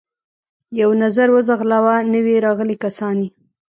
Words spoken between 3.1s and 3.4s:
یې.